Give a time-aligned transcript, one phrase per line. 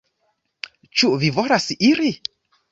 [1.01, 2.13] Ĉu vi volas iri?